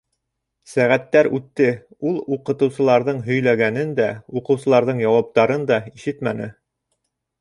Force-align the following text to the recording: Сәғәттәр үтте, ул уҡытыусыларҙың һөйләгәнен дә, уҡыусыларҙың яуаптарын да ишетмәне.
Сәғәттәр 0.69 1.27
үтте, 1.39 1.67
ул 2.11 2.17
уҡытыусыларҙың 2.37 3.21
һөйләгәнен 3.27 3.93
дә, 4.01 4.09
уҡыусыларҙың 4.41 5.03
яуаптарын 5.07 5.69
да 5.75 5.79
ишетмәне. 6.01 6.49